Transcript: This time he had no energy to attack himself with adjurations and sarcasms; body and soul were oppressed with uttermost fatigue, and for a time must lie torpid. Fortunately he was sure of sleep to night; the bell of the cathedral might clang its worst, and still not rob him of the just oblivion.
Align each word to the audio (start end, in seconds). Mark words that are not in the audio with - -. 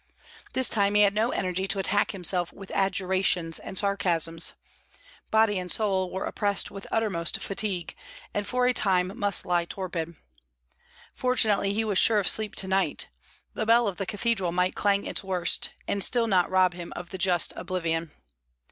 This 0.53 0.67
time 0.67 0.95
he 0.95 1.03
had 1.03 1.13
no 1.13 1.29
energy 1.29 1.67
to 1.67 1.77
attack 1.77 2.09
himself 2.09 2.51
with 2.51 2.71
adjurations 2.71 3.59
and 3.59 3.77
sarcasms; 3.77 4.55
body 5.29 5.59
and 5.59 5.71
soul 5.71 6.09
were 6.11 6.25
oppressed 6.25 6.71
with 6.71 6.87
uttermost 6.91 7.39
fatigue, 7.39 7.95
and 8.33 8.47
for 8.47 8.65
a 8.65 8.73
time 8.73 9.11
must 9.15 9.45
lie 9.45 9.65
torpid. 9.65 10.15
Fortunately 11.13 11.71
he 11.73 11.83
was 11.83 11.99
sure 11.99 12.17
of 12.17 12.27
sleep 12.27 12.55
to 12.55 12.67
night; 12.67 13.09
the 13.53 13.67
bell 13.67 13.87
of 13.87 13.97
the 13.97 14.07
cathedral 14.07 14.51
might 14.51 14.73
clang 14.73 15.05
its 15.05 15.23
worst, 15.23 15.69
and 15.87 16.03
still 16.03 16.25
not 16.25 16.49
rob 16.49 16.73
him 16.73 16.91
of 16.95 17.11
the 17.11 17.19
just 17.19 17.53
oblivion. 17.55 18.09